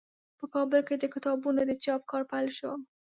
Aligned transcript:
په 0.39 0.45
کابل 0.53 0.81
کې 0.87 0.95
د 0.97 1.05
کتابونو 1.13 1.59
د 1.65 1.71
چاپ 1.83 2.01
کار 2.11 2.23
پیل 2.31 2.47
شو. 2.57 2.71